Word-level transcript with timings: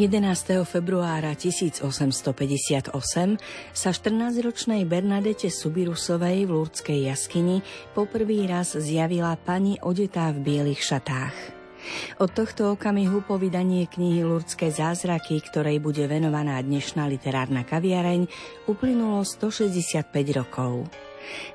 11. 0.00 0.64
februára 0.64 1.36
1858 1.36 2.88
sa 3.76 3.90
14-ročnej 3.92 4.88
Bernadete 4.88 5.52
Subirusovej 5.52 6.48
v 6.48 6.56
Lurdskej 6.56 7.12
jaskyni 7.12 7.60
poprvý 7.92 8.48
raz 8.48 8.72
zjavila 8.80 9.36
pani 9.36 9.76
odetá 9.84 10.32
v 10.32 10.40
bielých 10.40 10.80
šatách. 10.80 11.36
Od 12.16 12.32
tohto 12.32 12.72
okamihu 12.72 13.20
po 13.28 13.36
vydanie 13.36 13.84
knihy 13.92 14.24
Lurdské 14.24 14.72
zázraky, 14.72 15.36
ktorej 15.44 15.84
bude 15.84 16.08
venovaná 16.08 16.56
dnešná 16.64 17.04
literárna 17.04 17.68
kaviareň, 17.68 18.24
uplynulo 18.72 19.20
165 19.20 20.08
rokov. 20.32 20.88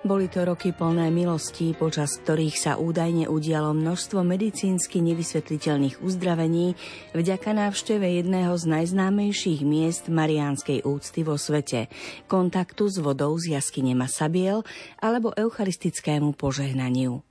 Boli 0.06 0.30
to 0.30 0.46
roky 0.46 0.72
plné 0.72 1.10
milostí, 1.10 1.74
počas 1.76 2.22
ktorých 2.22 2.56
sa 2.56 2.74
údajne 2.78 3.28
udialo 3.30 3.74
množstvo 3.74 4.22
medicínsky 4.22 5.02
nevysvetliteľných 5.02 6.02
uzdravení 6.02 6.78
vďaka 7.18 7.52
návšteve 7.54 8.22
jedného 8.22 8.54
z 8.56 8.66
najznámejších 8.70 9.62
miest 9.66 10.08
mariánskej 10.08 10.86
úcty 10.86 11.26
vo 11.26 11.36
svete, 11.36 11.90
kontaktu 12.30 12.88
s 12.88 12.98
vodou 13.02 13.36
z 13.36 13.58
jaskyne 13.58 13.98
Masabiel 13.98 14.64
alebo 15.02 15.34
eucharistickému 15.36 16.38
požehnaniu. 16.38 17.26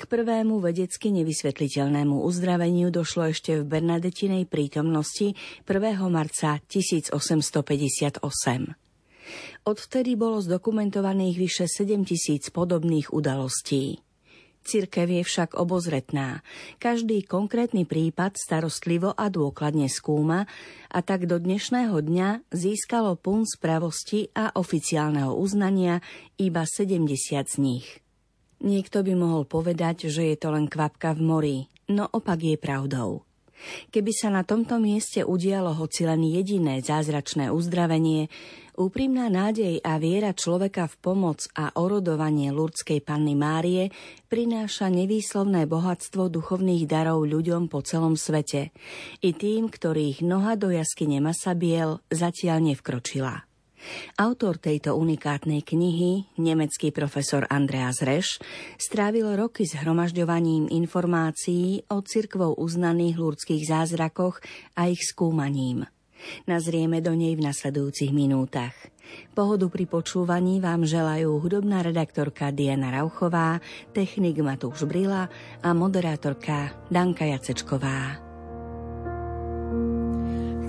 K 0.00 0.08
prvému 0.08 0.64
vedecky 0.64 1.12
nevysvetliteľnému 1.12 2.24
uzdraveniu 2.24 2.88
došlo 2.88 3.36
ešte 3.36 3.60
v 3.60 3.68
Bernadetinej 3.68 4.48
prítomnosti 4.48 5.36
1. 5.68 5.76
marca 6.08 6.56
1858. 6.64 8.89
Odvtedy 9.66 10.14
bolo 10.14 10.40
zdokumentovaných 10.40 11.36
vyše 11.36 11.66
7 11.66 12.06
tisíc 12.06 12.48
podobných 12.48 13.12
udalostí. 13.12 14.00
Cirkev 14.60 15.08
je 15.08 15.22
však 15.24 15.56
obozretná. 15.56 16.44
Každý 16.76 17.24
konkrétny 17.24 17.88
prípad 17.88 18.36
starostlivo 18.36 19.16
a 19.16 19.32
dôkladne 19.32 19.88
skúma 19.88 20.44
a 20.92 21.00
tak 21.00 21.24
do 21.24 21.40
dnešného 21.40 21.96
dňa 21.96 22.52
získalo 22.52 23.16
pun 23.16 23.48
spravosti 23.48 24.28
a 24.36 24.52
oficiálneho 24.52 25.32
uznania 25.32 26.04
iba 26.36 26.68
70 26.68 27.08
z 27.48 27.56
nich. 27.56 28.04
Niekto 28.60 29.00
by 29.00 29.16
mohol 29.16 29.48
povedať, 29.48 30.12
že 30.12 30.28
je 30.28 30.36
to 30.36 30.52
len 30.52 30.68
kvapka 30.68 31.16
v 31.16 31.20
mori, 31.24 31.58
no 31.88 32.04
opak 32.12 32.44
je 32.44 32.56
pravdou. 32.60 33.24
Keby 33.92 34.12
sa 34.14 34.28
na 34.32 34.46
tomto 34.46 34.78
mieste 34.78 35.26
udialo 35.26 35.76
hoci 35.76 36.08
len 36.08 36.24
jediné 36.24 36.80
zázračné 36.80 37.52
uzdravenie, 37.52 38.32
úprimná 38.80 39.28
nádej 39.28 39.84
a 39.84 40.00
viera 40.00 40.32
človeka 40.32 40.88
v 40.88 40.96
pomoc 41.04 41.44
a 41.52 41.76
orodovanie 41.76 42.48
Lurdskej 42.48 43.04
panny 43.04 43.36
Márie 43.36 43.92
prináša 44.32 44.88
nevýslovné 44.88 45.68
bohatstvo 45.68 46.32
duchovných 46.32 46.88
darov 46.88 47.28
ľuďom 47.28 47.68
po 47.68 47.84
celom 47.84 48.16
svete, 48.16 48.72
i 49.20 49.30
tým, 49.36 49.68
ktorých 49.68 50.24
noha 50.24 50.56
do 50.56 50.72
jaskyne 50.72 51.20
Masabiel 51.20 52.00
zatiaľ 52.08 52.72
nevkročila. 52.72 53.49
Autor 54.20 54.60
tejto 54.60 54.96
unikátnej 54.96 55.64
knihy, 55.64 56.28
nemecký 56.36 56.92
profesor 56.92 57.48
Andreas 57.48 58.04
Reš, 58.04 58.40
strávil 58.76 59.36
roky 59.36 59.64
s 59.64 59.76
hromažďovaním 59.78 60.68
informácií 60.68 61.88
o 61.88 62.04
cirkvou 62.04 62.56
uznaných 62.60 63.16
ľudských 63.16 63.64
zázrakoch 63.64 64.44
a 64.76 64.92
ich 64.92 65.00
skúmaním. 65.04 65.88
Nazrieme 66.44 67.00
do 67.00 67.16
nej 67.16 67.32
v 67.32 67.44
nasledujúcich 67.48 68.12
minútach. 68.12 68.76
Pohodu 69.34 69.66
pri 69.66 69.90
počúvaní 69.90 70.62
vám 70.62 70.86
želajú 70.86 71.42
hudobná 71.42 71.82
redaktorka 71.82 72.54
Diana 72.54 72.94
Rauchová, 72.94 73.58
technik 73.90 74.38
Matúš 74.38 74.86
Brila 74.86 75.26
a 75.64 75.68
moderátorka 75.74 76.86
Danka 76.92 77.26
Jacečková. 77.26 78.22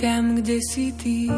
Tam, 0.01 0.33
kde 0.33 0.57
si 0.65 0.89
ty, 0.97 1.29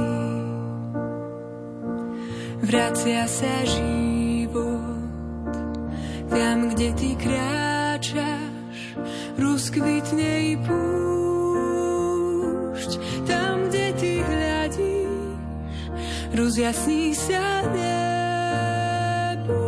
vracia 2.63 3.27
sa 3.27 3.67
život. 3.67 5.51
Tam, 6.31 6.71
kde 6.73 6.89
ty 6.95 7.15
kráčaš, 7.19 8.95
rozkvitne 9.37 10.55
i 10.55 10.57
púšť. 10.63 10.81
Tam, 13.27 13.67
kde 13.69 13.93
ty 13.99 14.23
hľadíš, 14.23 15.35
rozjasní 16.33 17.13
sa 17.13 17.61
nebo. 17.75 19.61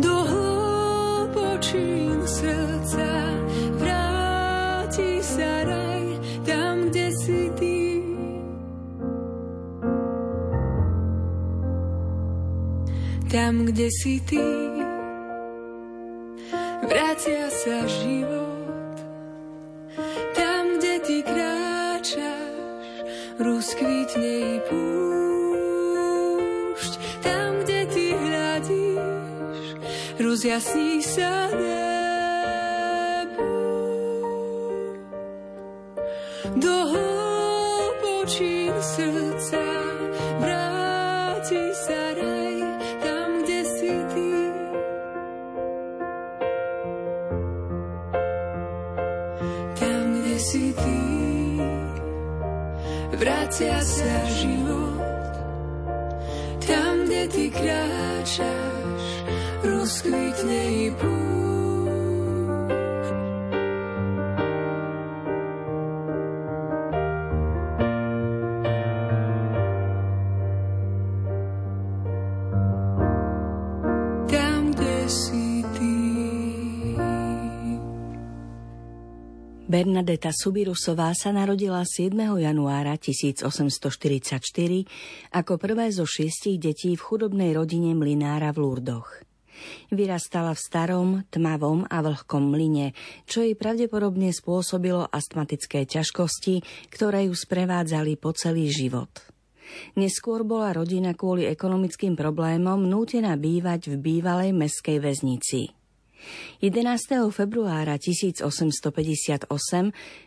Do 0.00 0.24
hlbočín 0.26 2.26
srdca 2.26 3.31
tam, 13.32 13.64
kde 13.64 13.88
si 13.88 14.20
ty. 14.28 14.44
Vracia 16.84 17.48
sa 17.48 17.88
život, 17.88 19.00
tam, 20.36 20.76
kde 20.76 21.00
ty 21.00 21.24
kráčaš, 21.24 23.08
rozkvitne 23.40 24.60
i 24.60 24.60
púšť. 24.68 24.92
Tam, 27.24 27.64
kde 27.64 27.88
ty 27.88 28.12
hľadíš, 28.12 29.80
rozjasní 30.20 31.00
sa 31.00 31.48
nebo. 31.48 31.91
Bernadeta 79.72 80.36
Subirusová 80.36 81.16
sa 81.16 81.32
narodila 81.32 81.80
7. 81.80 82.12
januára 82.12 83.00
1844 83.00 84.36
ako 85.32 85.52
prvé 85.56 85.88
zo 85.88 86.04
šiestich 86.04 86.60
detí 86.60 86.92
v 86.92 87.00
chudobnej 87.00 87.56
rodine 87.56 87.96
mlinára 87.96 88.52
v 88.52 88.68
Lurdoch. 88.68 89.24
Vyrastala 89.88 90.52
v 90.52 90.60
starom, 90.60 91.10
tmavom 91.32 91.88
a 91.88 92.04
vlhkom 92.04 92.52
mlyne, 92.52 92.92
čo 93.24 93.40
jej 93.40 93.56
pravdepodobne 93.56 94.28
spôsobilo 94.36 95.08
astmatické 95.08 95.88
ťažkosti, 95.88 96.60
ktoré 96.92 97.32
ju 97.32 97.32
sprevádzali 97.32 98.20
po 98.20 98.36
celý 98.36 98.68
život. 98.68 99.08
Neskôr 99.96 100.44
bola 100.44 100.76
rodina 100.76 101.16
kvôli 101.16 101.48
ekonomickým 101.48 102.12
problémom 102.12 102.76
nútená 102.76 103.40
bývať 103.40 103.88
v 103.88 104.20
bývalej 104.20 104.52
meskej 104.52 105.00
väznici. 105.00 105.72
11. 106.62 107.32
februára 107.34 107.98
1858 107.98 109.50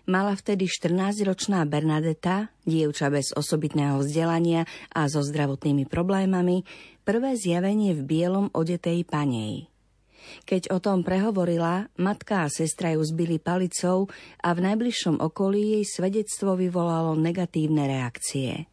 mala 0.06 0.34
vtedy 0.36 0.68
14-ročná 0.68 1.64
Bernadeta, 1.64 2.52
dievča 2.68 3.08
bez 3.08 3.32
osobitného 3.32 4.04
vzdelania 4.04 4.68
a 4.92 5.08
so 5.08 5.24
zdravotnými 5.24 5.88
problémami, 5.88 6.68
prvé 7.08 7.40
zjavenie 7.40 7.96
v 7.96 8.02
bielom 8.04 8.52
odetej 8.52 9.08
panej. 9.08 9.72
Keď 10.50 10.74
o 10.74 10.82
tom 10.82 11.06
prehovorila, 11.06 11.88
matka 12.02 12.46
a 12.46 12.52
sestra 12.52 12.98
ju 12.98 13.02
zbili 13.06 13.38
palicou 13.38 14.10
a 14.42 14.50
v 14.58 14.60
najbližšom 14.66 15.22
okolí 15.22 15.80
jej 15.80 15.86
svedectvo 15.86 16.58
vyvolalo 16.58 17.14
negatívne 17.14 17.86
reakcie. 17.86 18.66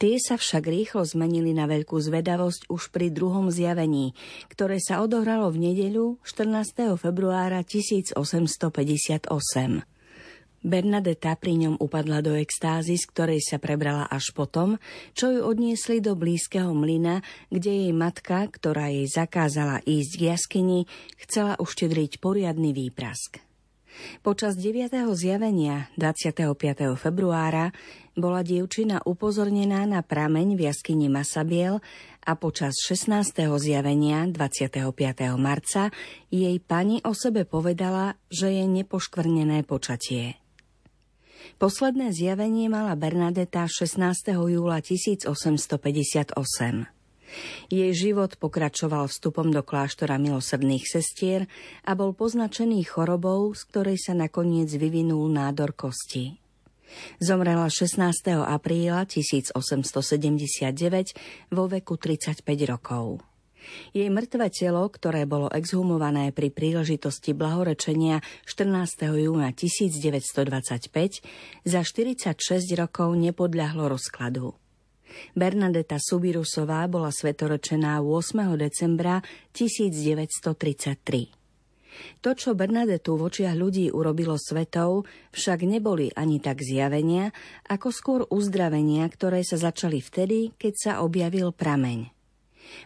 Tie 0.00 0.16
sa 0.16 0.40
však 0.40 0.64
rýchlo 0.64 1.04
zmenili 1.04 1.52
na 1.52 1.68
veľkú 1.68 1.98
zvedavosť 1.98 2.70
už 2.72 2.90
pri 2.94 3.12
druhom 3.12 3.52
zjavení, 3.52 4.16
ktoré 4.48 4.80
sa 4.80 5.04
odohralo 5.04 5.50
v 5.52 5.70
nedeľu 5.70 6.20
14. 6.24 6.96
februára 6.96 7.60
1858. 7.62 8.16
Bernadeta 10.60 11.40
pri 11.40 11.56
ňom 11.56 11.80
upadla 11.80 12.20
do 12.20 12.36
extázy, 12.36 13.00
z 13.00 13.08
ktorej 13.08 13.40
sa 13.40 13.56
prebrala 13.56 14.04
až 14.04 14.36
potom, 14.36 14.76
čo 15.16 15.32
ju 15.32 15.40
odniesli 15.40 16.04
do 16.04 16.12
blízkeho 16.12 16.76
mlyna, 16.76 17.24
kde 17.48 17.88
jej 17.88 17.92
matka, 17.96 18.44
ktorá 18.44 18.92
jej 18.92 19.08
zakázala 19.08 19.80
ísť 19.88 20.12
k 20.20 20.22
jaskyni, 20.36 20.80
chcela 21.16 21.56
uštedriť 21.56 22.20
poriadny 22.20 22.76
výprask. 22.76 23.49
Počas 24.20 24.56
9. 24.56 24.92
zjavenia 25.16 25.88
25. 25.96 26.94
februára 26.94 27.72
bola 28.18 28.44
dievčina 28.44 29.00
upozornená 29.02 29.88
na 29.88 30.04
prameň 30.04 30.58
v 30.58 30.60
jaskyni 30.68 31.08
Masabiel 31.08 31.80
a 32.20 32.36
počas 32.36 32.76
16. 32.84 33.32
zjavenia 33.56 34.28
25. 34.28 34.92
marca 35.40 35.88
jej 36.28 36.56
pani 36.60 37.00
o 37.02 37.16
sebe 37.16 37.48
povedala, 37.48 38.20
že 38.28 38.52
je 38.52 38.64
nepoškvrnené 38.68 39.64
počatie. 39.64 40.36
Posledné 41.56 42.12
zjavenie 42.12 42.68
mala 42.68 42.92
Bernadeta 42.96 43.64
16. 43.64 44.36
júla 44.36 44.84
1858. 44.84 46.99
Jej 47.70 47.92
život 47.94 48.34
pokračoval 48.36 49.06
vstupom 49.06 49.50
do 49.54 49.62
kláštora 49.62 50.18
milosrdných 50.18 50.84
sestier 50.86 51.46
a 51.86 51.94
bol 51.94 52.14
poznačený 52.14 52.82
chorobou, 52.86 53.54
z 53.54 53.62
ktorej 53.70 53.98
sa 54.02 54.12
nakoniec 54.14 54.70
vyvinul 54.74 55.30
nádor 55.30 55.72
kosti. 55.74 56.40
Zomrela 57.22 57.70
16. 57.70 58.02
apríla 58.42 59.06
1879 59.06 59.54
vo 61.54 61.64
veku 61.70 61.94
35 61.94 62.42
rokov. 62.66 63.22
Jej 63.92 64.08
mŕtve 64.08 64.48
telo, 64.50 64.88
ktoré 64.88 65.28
bolo 65.28 65.52
exhumované 65.52 66.32
pri 66.32 66.48
príležitosti 66.50 67.36
blahorečenia 67.36 68.24
14. 68.48 69.20
júna 69.20 69.52
1925, 69.52 71.22
za 71.68 71.80
46 71.84 72.80
rokov 72.80 73.14
nepodľahlo 73.20 73.92
rozkladu. 73.92 74.56
Bernadeta 75.34 75.96
Subirusová 76.00 76.86
bola 76.90 77.12
svetorečená 77.12 78.02
8. 78.02 78.56
decembra 78.58 79.22
1933. 79.52 81.40
To, 82.22 82.30
čo 82.32 82.54
Bernadetu 82.54 83.18
v 83.18 83.26
očiach 83.28 83.56
ľudí 83.58 83.90
urobilo 83.90 84.38
svetov, 84.38 85.04
však 85.34 85.66
neboli 85.66 86.08
ani 86.14 86.38
tak 86.38 86.62
zjavenia, 86.62 87.34
ako 87.66 87.88
skôr 87.90 88.20
uzdravenia, 88.30 89.04
ktoré 89.10 89.42
sa 89.42 89.58
začali 89.58 89.98
vtedy, 90.00 90.54
keď 90.56 90.74
sa 90.78 90.92
objavil 91.02 91.50
prameň. 91.50 92.10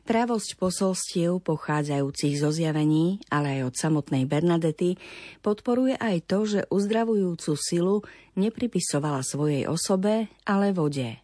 Pravosť 0.09 0.57
posolstiev 0.57 1.45
pochádzajúcich 1.45 2.41
zo 2.41 2.49
zjavení, 2.49 3.21
ale 3.29 3.61
aj 3.61 3.69
od 3.69 3.75
samotnej 3.77 4.25
Bernadety, 4.25 4.97
podporuje 5.45 6.01
aj 6.01 6.17
to, 6.25 6.39
že 6.49 6.61
uzdravujúcu 6.73 7.53
silu 7.53 8.01
nepripisovala 8.41 9.21
svojej 9.21 9.69
osobe, 9.69 10.33
ale 10.49 10.73
vode. 10.73 11.24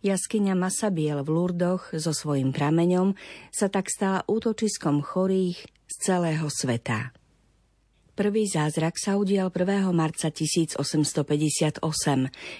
Jaskyňa 0.00 0.54
Masabiel 0.56 1.22
v 1.22 1.28
Lurdoch 1.30 1.92
so 1.96 2.10
svojím 2.14 2.50
prameňom 2.50 3.14
sa 3.52 3.68
tak 3.68 3.92
stala 3.92 4.24
útočiskom 4.26 5.04
chorých 5.04 5.64
z 5.90 5.94
celého 5.98 6.46
sveta. 6.46 7.14
Prvý 8.20 8.44
zázrak 8.44 9.00
sa 9.00 9.16
udial 9.16 9.48
1. 9.48 9.96
marca 9.96 10.28
1858, 10.28 11.80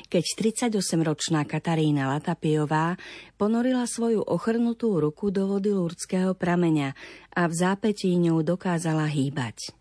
keď 0.08 0.24
38-ročná 0.24 1.44
Katarína 1.44 2.16
Latapiová 2.16 2.96
ponorila 3.36 3.84
svoju 3.84 4.24
ochrnutú 4.24 4.96
ruku 5.04 5.28
do 5.28 5.44
vody 5.44 5.76
Lurdského 5.76 6.32
prameňa 6.32 6.96
a 7.36 7.44
v 7.44 7.52
zápetí 7.52 8.08
ňou 8.16 8.40
dokázala 8.40 9.04
hýbať. 9.04 9.79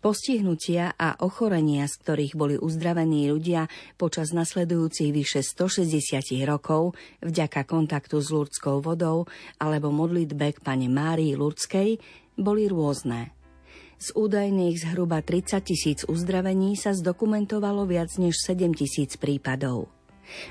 Postihnutia 0.00 0.94
a 0.96 1.18
ochorenia, 1.22 1.88
z 1.88 1.94
ktorých 2.00 2.34
boli 2.36 2.56
uzdravení 2.56 3.28
ľudia 3.30 3.68
počas 3.96 4.32
nasledujúcich 4.32 5.10
vyše 5.12 5.40
160 5.40 6.44
rokov 6.44 6.96
vďaka 7.24 7.64
kontaktu 7.64 8.20
s 8.20 8.28
ľudskou 8.32 8.84
vodou 8.84 9.28
alebo 9.60 9.92
modlitbe 9.92 10.56
k 10.56 10.58
pane 10.60 10.88
Márii 10.88 11.36
Lurdskej, 11.36 12.00
boli 12.36 12.68
rôzne. 12.68 13.32
Z 13.96 14.12
údajných 14.12 14.76
zhruba 14.76 15.24
30 15.24 15.64
tisíc 15.64 15.98
uzdravení 16.04 16.76
sa 16.76 16.92
zdokumentovalo 16.92 17.88
viac 17.88 18.12
než 18.20 18.36
7 18.44 18.76
tisíc 18.76 19.16
prípadov. 19.16 19.88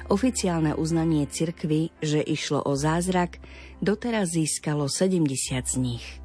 Oficiálne 0.09 0.73
uznanie 0.73 1.29
cirkvy, 1.29 1.93
že 2.01 2.23
išlo 2.23 2.63
o 2.65 2.73
zázrak, 2.73 3.37
doteraz 3.83 4.33
získalo 4.33 4.89
70 4.89 5.61
z 5.61 5.75
nich. 5.77 6.24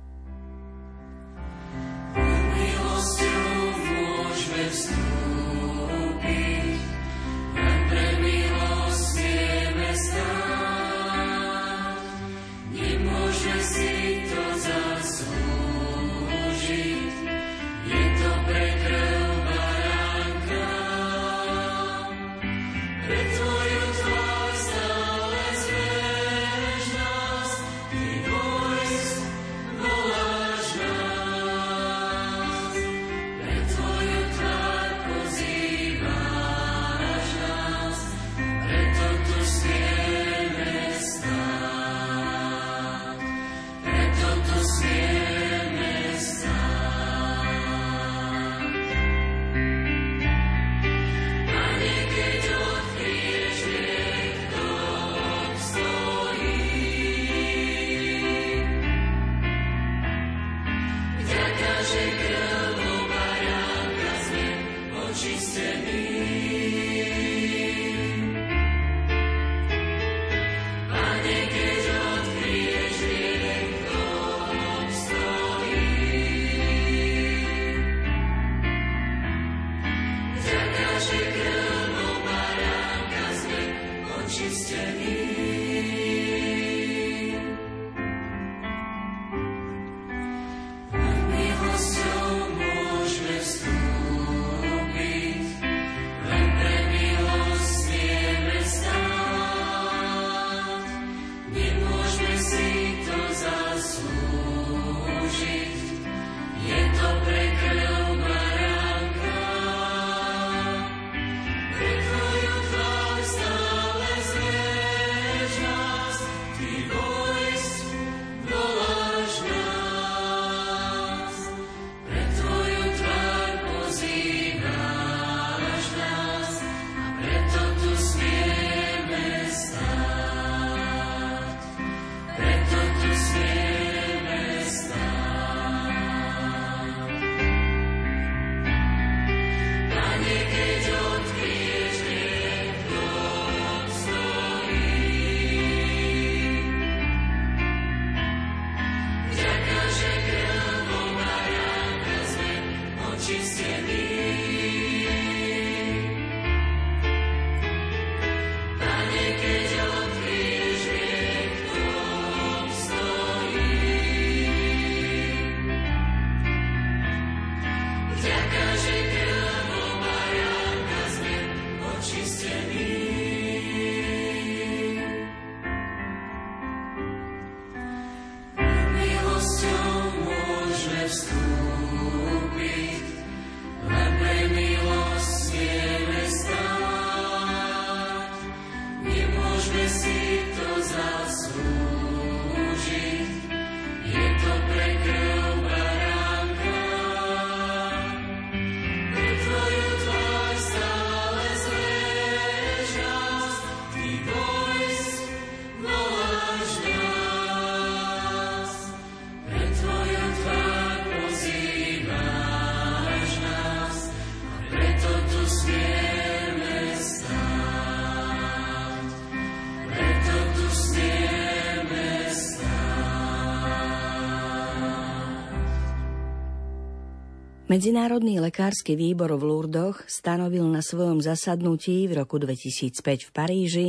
Medzinárodný 227.71 228.43
lekársky 228.43 228.99
výbor 228.99 229.31
v 229.39 229.47
Lurdoch 229.47 230.03
stanovil 230.11 230.67
na 230.67 230.83
svojom 230.83 231.23
zasadnutí 231.23 232.11
v 232.11 232.19
roku 232.19 232.43
2005 232.43 232.99
v 232.99 233.31
Paríži 233.31 233.87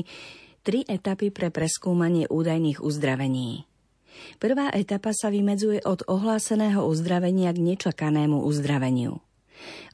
tri 0.61 0.85
etapy 0.85 1.33
pre 1.33 1.49
preskúmanie 1.49 2.29
údajných 2.29 2.77
uzdravení. 2.77 3.65
Prvá 4.37 4.69
etapa 4.69 5.17
sa 5.17 5.33
vymedzuje 5.33 5.81
od 5.81 6.05
ohláseného 6.05 6.85
uzdravenia 6.85 7.49
k 7.57 7.73
nečakanému 7.73 8.45
uzdraveniu. 8.45 9.17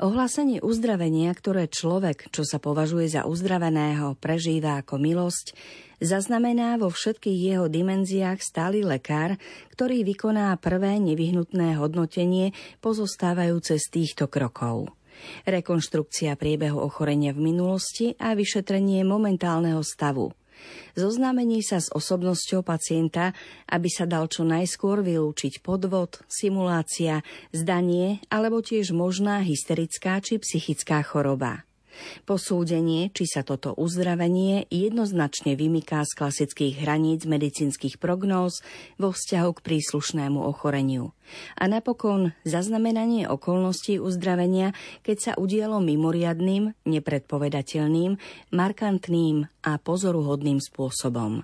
Ohlásenie 0.03 0.59
uzdravenia, 0.59 1.31
ktoré 1.31 1.71
človek, 1.71 2.27
čo 2.35 2.43
sa 2.43 2.59
považuje 2.59 3.07
za 3.07 3.23
uzdraveného, 3.23 4.19
prežíva 4.19 4.83
ako 4.83 4.99
milosť, 4.99 5.55
zaznamená 6.01 6.77
vo 6.81 6.89
všetkých 6.89 7.39
jeho 7.53 7.65
dimenziách 7.69 8.39
stály 8.41 8.81
lekár, 8.85 9.37
ktorý 9.73 10.05
vykoná 10.05 10.53
prvé 10.57 10.97
nevyhnutné 11.01 11.77
hodnotenie 11.77 12.53
pozostávajúce 12.81 13.77
z 13.77 13.85
týchto 13.91 14.25
krokov. 14.29 14.93
Rekonštrukcia 15.49 16.37
priebehu 16.37 16.77
ochorenia 16.77 17.33
v 17.33 17.49
minulosti 17.53 18.13
a 18.21 18.37
vyšetrenie 18.37 19.01
momentálneho 19.01 19.81
stavu– 19.81 20.33
Zoznámení 20.97 21.61
sa 21.61 21.77
s 21.77 21.93
osobnosťou 21.93 22.65
pacienta, 22.65 23.37
aby 23.69 23.89
sa 23.89 24.09
dal 24.09 24.25
čo 24.25 24.41
najskôr 24.41 25.05
vylúčiť 25.05 25.61
podvod, 25.61 26.25
simulácia, 26.25 27.21
zdanie 27.53 28.17
alebo 28.33 28.65
tiež 28.65 28.97
možná 28.97 29.45
hysterická 29.45 30.17
či 30.19 30.41
psychická 30.41 31.05
choroba. 31.05 31.66
Posúdenie, 32.23 33.09
či 33.11 33.25
sa 33.25 33.41
toto 33.43 33.73
uzdravenie 33.75 34.69
jednoznačne 34.71 35.57
vymyká 35.57 36.05
z 36.05 36.11
klasických 36.15 36.83
hraníc 36.83 37.25
medicínskych 37.27 37.99
prognóz 37.99 38.61
vo 39.01 39.11
vzťahu 39.11 39.49
k 39.57 39.63
príslušnému 39.65 40.39
ochoreniu. 40.39 41.11
A 41.59 41.67
napokon 41.67 42.31
zaznamenanie 42.47 43.27
okolností 43.27 43.99
uzdravenia, 43.99 44.71
keď 45.03 45.17
sa 45.19 45.31
udialo 45.35 45.83
mimoriadným, 45.83 46.71
nepredpovedateľným, 46.87 48.15
markantným 48.55 49.51
a 49.67 49.71
pozoruhodným 49.75 50.63
spôsobom. 50.63 51.43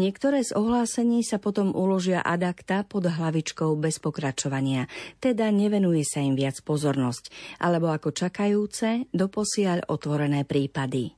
Niektoré 0.00 0.40
z 0.40 0.56
ohlásení 0.56 1.20
sa 1.20 1.36
potom 1.36 1.76
uložia 1.76 2.24
adakta 2.24 2.80
pod 2.80 3.04
hlavičkou 3.12 3.76
bez 3.76 4.00
pokračovania, 4.00 4.88
teda 5.20 5.52
nevenuje 5.52 6.00
sa 6.00 6.24
im 6.24 6.32
viac 6.32 6.56
pozornosť, 6.64 7.28
alebo 7.60 7.92
ako 7.92 8.08
čakajúce, 8.16 9.12
doposiaľ 9.12 9.92
otvorené 9.92 10.48
prípady. 10.48 11.12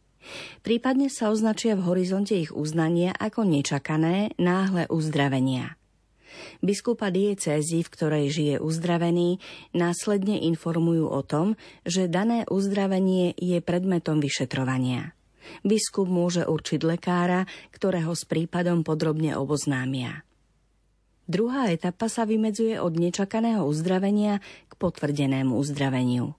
Prípadne 0.66 1.06
sa 1.06 1.30
označia 1.30 1.78
v 1.78 1.86
horizonte 1.86 2.34
ich 2.34 2.50
uznania 2.50 3.14
ako 3.14 3.46
nečakané, 3.46 4.34
náhle 4.42 4.90
uzdravenia. 4.90 5.78
Biskupa 6.58 7.14
diecézy, 7.14 7.86
v 7.86 7.92
ktorej 7.94 8.26
žije 8.34 8.54
uzdravený, 8.58 9.38
následne 9.70 10.42
informujú 10.50 11.06
o 11.06 11.22
tom, 11.22 11.54
že 11.86 12.10
dané 12.10 12.42
uzdravenie 12.50 13.38
je 13.38 13.62
predmetom 13.62 14.18
vyšetrovania. 14.18 15.13
Biskup 15.62 16.08
môže 16.08 16.44
určiť 16.44 16.80
lekára, 16.84 17.48
ktorého 17.72 18.12
s 18.12 18.24
prípadom 18.28 18.82
podrobne 18.82 19.36
oboznámia. 19.36 20.24
Druhá 21.24 21.72
etapa 21.72 22.12
sa 22.12 22.28
vymedzuje 22.28 22.76
od 22.76 23.00
nečakaného 23.00 23.64
uzdravenia 23.64 24.44
k 24.68 24.72
potvrdenému 24.76 25.56
uzdraveniu. 25.56 26.36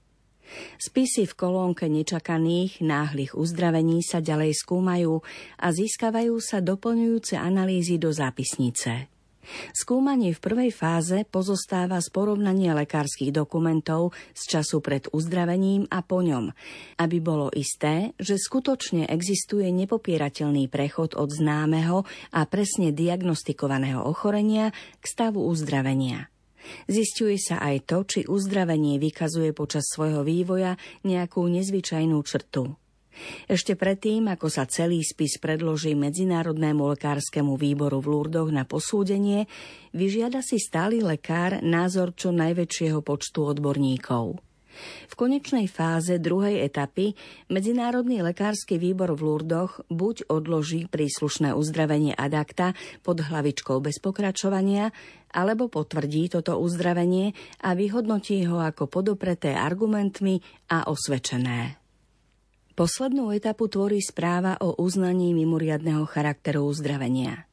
Spisy 0.77 1.25
v 1.25 1.33
kolónke 1.33 1.89
nečakaných, 1.89 2.85
náhlych 2.85 3.33
uzdravení 3.33 4.05
sa 4.05 4.21
ďalej 4.21 4.53
skúmajú 4.53 5.25
a 5.57 5.67
získavajú 5.73 6.37
sa 6.37 6.61
doplňujúce 6.61 7.33
analýzy 7.33 7.97
do 7.97 8.13
zápisnice. 8.13 9.14
Skúmanie 9.71 10.35
v 10.35 10.43
prvej 10.43 10.71
fáze 10.75 11.23
pozostáva 11.27 12.01
z 12.01 12.09
porovnania 12.13 12.75
lekárskych 12.75 13.31
dokumentov 13.33 14.11
z 14.35 14.57
času 14.57 14.83
pred 14.83 15.07
uzdravením 15.11 15.87
a 15.89 16.01
po 16.03 16.21
ňom, 16.21 16.51
aby 17.01 17.17
bolo 17.23 17.49
isté, 17.55 18.13
že 18.21 18.37
skutočne 18.37 19.07
existuje 19.09 19.69
nepopierateľný 19.71 20.69
prechod 20.69 21.17
od 21.17 21.29
známeho 21.31 22.03
a 22.33 22.41
presne 22.45 22.91
diagnostikovaného 22.93 24.03
ochorenia 24.03 24.75
k 25.01 25.05
stavu 25.05 25.45
uzdravenia. 25.45 26.27
Zistuje 26.89 27.37
sa 27.37 27.61
aj 27.61 27.85
to, 27.85 27.97
či 28.05 28.19
uzdravenie 28.25 28.97
vykazuje 28.97 29.53
počas 29.53 29.85
svojho 29.85 30.25
vývoja 30.25 30.81
nejakú 31.05 31.45
nezvyčajnú 31.45 32.17
črtu. 32.25 32.73
Ešte 33.45 33.77
predtým, 33.77 34.27
ako 34.31 34.47
sa 34.51 34.67
celý 34.67 35.01
spis 35.01 35.37
predloží 35.39 35.93
Medzinárodnému 35.93 36.85
lekárskemu 36.95 37.55
výboru 37.55 37.99
v 38.03 38.07
Lurdoch 38.11 38.49
na 38.51 38.67
posúdenie, 38.67 39.47
vyžiada 39.95 40.43
si 40.43 40.59
stály 40.61 40.99
lekár 40.99 41.63
názor 41.63 42.13
čo 42.13 42.35
najväčšieho 42.35 42.99
počtu 43.01 43.45
odborníkov. 43.45 44.41
V 45.07 45.13
konečnej 45.15 45.71
fáze 45.71 46.19
druhej 46.19 46.59
etapy 46.67 47.15
Medzinárodný 47.47 48.19
lekársky 48.19 48.75
výbor 48.75 49.15
v 49.15 49.23
Lurdoch 49.23 49.79
buď 49.87 50.27
odloží 50.27 50.91
príslušné 50.91 51.55
uzdravenie 51.55 52.11
adakta 52.11 52.75
pod 52.99 53.23
hlavičkou 53.23 53.79
bez 53.79 54.03
pokračovania, 54.03 54.91
alebo 55.31 55.67
potvrdí 55.67 56.31
toto 56.31 56.59
uzdravenie 56.59 57.35
a 57.63 57.75
vyhodnotí 57.75 58.47
ho 58.47 58.59
ako 58.59 58.87
podopreté 58.87 59.55
argumentmi 59.55 60.39
a 60.71 60.87
osvedčené. 60.87 61.84
Poslednú 62.75 63.31
etapu 63.31 63.71
tvorí 63.71 64.03
správa 64.03 64.59
o 64.59 64.75
uznaní 64.75 65.31
mimoriadného 65.31 66.03
charakteru 66.11 66.67
uzdravenia. 66.67 67.47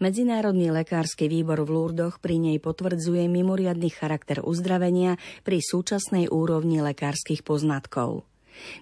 Medzinárodný 0.00 0.72
lekársky 0.72 1.28
výbor 1.28 1.60
v 1.68 1.76
Lurdoch 1.76 2.24
pri 2.24 2.40
nej 2.40 2.56
potvrdzuje 2.56 3.28
mimoriadný 3.28 3.92
charakter 3.92 4.40
uzdravenia 4.40 5.20
pri 5.44 5.60
súčasnej 5.60 6.32
úrovni 6.32 6.80
lekárskych 6.80 7.44
poznatkov. 7.44 8.24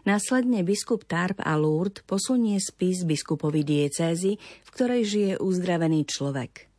Následne 0.07 0.63
biskup 0.63 1.03
Tarp 1.03 1.43
a 1.43 1.59
Lourdes 1.59 2.07
posunie 2.07 2.63
spis 2.63 3.03
biskupovi 3.03 3.67
diecézy, 3.67 4.39
v 4.39 4.69
ktorej 4.71 5.03
žije 5.11 5.33
uzdravený 5.43 6.07
človek. 6.07 6.71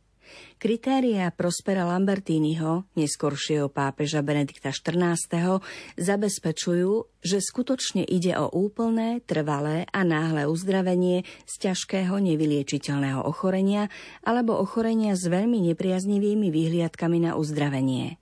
Kritéria 0.60 1.32
Prospera 1.32 1.88
Lambertiniho, 1.88 2.84
neskoršieho 2.92 3.72
pápeža 3.72 4.20
Benedikta 4.20 4.76
XIV., 4.76 5.64
zabezpečujú, 5.96 7.08
že 7.24 7.40
skutočne 7.40 8.04
ide 8.04 8.36
o 8.36 8.52
úplné, 8.52 9.24
trvalé 9.24 9.88
a 9.88 10.04
náhle 10.04 10.44
uzdravenie 10.44 11.24
z 11.48 11.54
ťažkého 11.64 12.12
nevyliečiteľného 12.12 13.24
ochorenia 13.24 13.88
alebo 14.20 14.52
ochorenia 14.60 15.16
s 15.16 15.24
veľmi 15.32 15.64
nepriaznivými 15.72 16.52
výhliadkami 16.52 17.24
na 17.24 17.40
uzdravenie. 17.40 18.20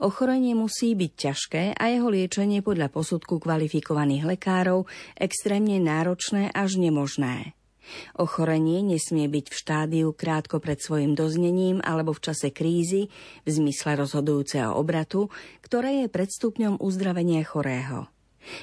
Ochorenie 0.00 0.56
musí 0.56 0.96
byť 0.96 1.12
ťažké 1.20 1.62
a 1.76 1.84
jeho 1.92 2.08
liečenie 2.08 2.64
podľa 2.64 2.88
posudku 2.88 3.44
kvalifikovaných 3.44 4.24
lekárov 4.24 4.88
extrémne 5.20 5.76
náročné 5.84 6.48
až 6.56 6.80
nemožné. 6.80 7.52
Ochorenie 8.18 8.82
nesmie 8.82 9.26
byť 9.30 9.46
v 9.50 9.56
štádiu 9.56 10.08
krátko 10.12 10.58
pred 10.58 10.78
svojim 10.78 11.14
doznením 11.14 11.80
alebo 11.84 12.12
v 12.12 12.22
čase 12.30 12.50
krízy, 12.50 13.08
v 13.44 13.48
zmysle 13.48 13.98
rozhodujúceho 13.98 14.74
obratu, 14.74 15.28
ktoré 15.62 16.04
je 16.04 16.12
predstupňom 16.12 16.78
uzdravenia 16.82 17.42
chorého. 17.46 18.10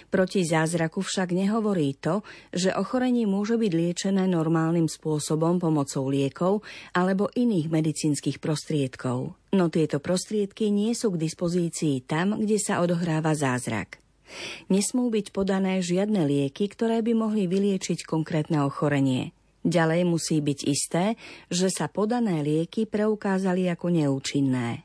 Proti 0.08 0.48
zázraku 0.48 1.04
však 1.04 1.36
nehovorí 1.36 1.96
to, 2.00 2.24
že 2.56 2.72
ochorenie 2.72 3.28
môže 3.28 3.60
byť 3.60 3.72
liečené 3.72 4.24
normálnym 4.32 4.88
spôsobom 4.88 5.60
pomocou 5.60 6.08
liekov 6.08 6.64
alebo 6.96 7.28
iných 7.28 7.68
medicínskych 7.68 8.40
prostriedkov. 8.40 9.36
No 9.54 9.66
tieto 9.70 10.00
prostriedky 10.00 10.72
nie 10.72 10.96
sú 10.96 11.14
k 11.14 11.22
dispozícii 11.28 12.08
tam, 12.08 12.40
kde 12.40 12.58
sa 12.58 12.80
odohráva 12.80 13.36
zázrak. 13.36 14.03
Nesmú 14.70 15.10
byť 15.10 15.32
podané 15.32 15.80
žiadne 15.80 16.28
lieky, 16.28 16.70
ktoré 16.72 17.02
by 17.02 17.14
mohli 17.16 17.48
vyliečiť 17.50 18.04
konkrétne 18.06 18.62
ochorenie. 18.64 19.32
Ďalej 19.64 20.04
musí 20.04 20.44
byť 20.44 20.60
isté, 20.68 21.16
že 21.48 21.72
sa 21.72 21.88
podané 21.88 22.44
lieky 22.44 22.84
preukázali 22.84 23.72
ako 23.72 23.96
neúčinné. 23.96 24.84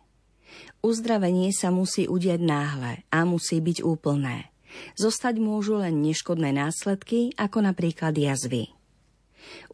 Uzdravenie 0.86 1.50
sa 1.50 1.74
musí 1.74 2.06
udiať 2.06 2.38
náhle 2.38 3.02
a 3.10 3.26
musí 3.26 3.58
byť 3.58 3.82
úplné. 3.82 4.54
Zostať 4.94 5.42
môžu 5.42 5.82
len 5.82 5.98
neškodné 5.98 6.54
následky, 6.54 7.34
ako 7.34 7.66
napríklad 7.66 8.14
jazvy. 8.14 8.77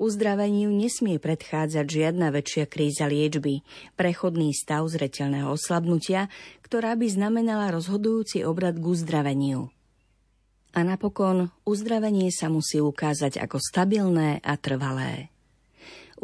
Uzdraveniu 0.00 0.72
nesmie 0.72 1.20
predchádzať 1.20 1.86
žiadna 1.86 2.30
väčšia 2.30 2.64
kríza 2.70 3.10
liečby, 3.10 3.66
prechodný 3.98 4.54
stav 4.54 4.86
zretelného 4.88 5.52
oslabnutia, 5.52 6.32
ktorá 6.64 6.96
by 6.96 7.06
znamenala 7.10 7.74
rozhodujúci 7.74 8.46
obrad 8.46 8.78
k 8.78 8.84
uzdraveniu. 8.86 9.74
A 10.74 10.82
napokon 10.82 11.54
uzdravenie 11.62 12.34
sa 12.34 12.50
musí 12.50 12.82
ukázať 12.82 13.38
ako 13.38 13.62
stabilné 13.62 14.42
a 14.42 14.54
trvalé. 14.58 15.33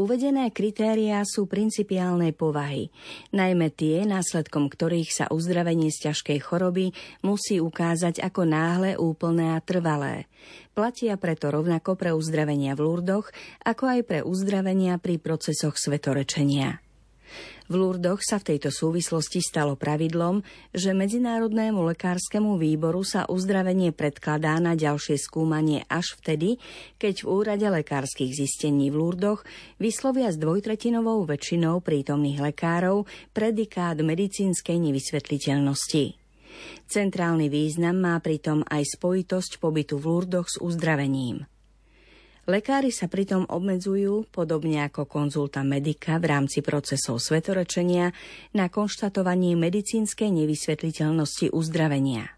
Uvedené 0.00 0.48
kritériá 0.48 1.20
sú 1.28 1.44
principiálnej 1.44 2.32
povahy, 2.32 2.88
najmä 3.36 3.68
tie, 3.68 4.08
následkom 4.08 4.72
ktorých 4.72 5.12
sa 5.12 5.24
uzdravenie 5.28 5.92
z 5.92 6.08
ťažkej 6.08 6.40
choroby 6.40 6.96
musí 7.20 7.60
ukázať 7.60 8.24
ako 8.24 8.48
náhle, 8.48 8.96
úplné 8.96 9.52
a 9.52 9.60
trvalé. 9.60 10.24
Platia 10.72 11.20
preto 11.20 11.52
rovnako 11.52 12.00
pre 12.00 12.16
uzdravenia 12.16 12.72
v 12.72 12.88
Lurdoch, 12.88 13.28
ako 13.60 13.84
aj 13.92 14.00
pre 14.08 14.20
uzdravenia 14.24 14.96
pri 14.96 15.20
procesoch 15.20 15.76
svetorečenia. 15.76 16.80
V 17.70 17.78
Lurdoch 17.78 18.18
sa 18.18 18.42
v 18.42 18.50
tejto 18.50 18.74
súvislosti 18.74 19.38
stalo 19.38 19.78
pravidlom, 19.78 20.42
že 20.74 20.90
Medzinárodnému 20.90 21.86
lekárskemu 21.94 22.58
výboru 22.58 23.06
sa 23.06 23.30
uzdravenie 23.30 23.94
predkladá 23.94 24.58
na 24.58 24.74
ďalšie 24.74 25.14
skúmanie 25.14 25.86
až 25.86 26.18
vtedy, 26.18 26.58
keď 26.98 27.22
v 27.22 27.30
úrade 27.30 27.62
lekárskych 27.62 28.34
zistení 28.34 28.90
v 28.90 28.98
Lurdoch 28.98 29.46
vyslovia 29.78 30.34
s 30.34 30.42
dvojtretinovou 30.42 31.22
väčšinou 31.30 31.78
prítomných 31.78 32.42
lekárov 32.42 33.06
predikát 33.30 33.94
medicínskej 34.02 34.74
nevysvetliteľnosti. 34.90 36.18
Centrálny 36.90 37.46
význam 37.46 38.02
má 38.02 38.18
pritom 38.18 38.66
aj 38.66 38.98
spojitosť 38.98 39.62
pobytu 39.62 39.94
v 39.94 40.10
Lurdoch 40.10 40.50
s 40.50 40.58
uzdravením. 40.58 41.46
Lekári 42.50 42.90
sa 42.90 43.06
pritom 43.06 43.46
obmedzujú, 43.46 44.26
podobne 44.34 44.82
ako 44.82 45.06
konzulta 45.06 45.62
medika 45.62 46.18
v 46.18 46.34
rámci 46.34 46.66
procesov 46.66 47.22
svetorečenia, 47.22 48.10
na 48.58 48.66
konštatovanie 48.66 49.54
medicínskej 49.54 50.34
nevysvetliteľnosti 50.34 51.54
uzdravenia. 51.54 52.34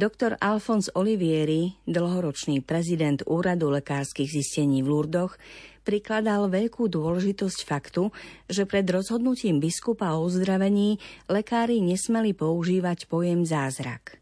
Doktor 0.00 0.40
Alfons 0.40 0.88
Olivieri, 0.96 1.76
dlhoročný 1.84 2.64
prezident 2.64 3.20
Úradu 3.28 3.68
lekárskych 3.68 4.40
zistení 4.40 4.80
v 4.80 4.88
Lurdoch, 4.88 5.36
prikladal 5.84 6.48
veľkú 6.48 6.88
dôležitosť 6.88 7.60
faktu, 7.68 8.08
že 8.48 8.64
pred 8.64 8.88
rozhodnutím 8.88 9.60
biskupa 9.60 10.16
o 10.16 10.24
uzdravení 10.24 10.96
lekári 11.28 11.84
nesmeli 11.84 12.32
používať 12.32 13.04
pojem 13.04 13.44
zázrak. 13.44 14.19